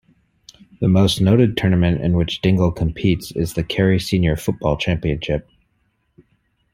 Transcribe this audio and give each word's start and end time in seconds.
The 0.79 0.87
most 0.87 1.21
noted 1.21 1.55
tournament 1.57 2.01
in 2.01 2.13
which 2.17 2.41
Dingle 2.41 2.71
competes 2.71 3.31
is 3.33 3.53
the 3.53 3.63
Kerry 3.63 3.99
Senior 3.99 4.35
Football 4.35 4.75
Championship. 4.77 5.47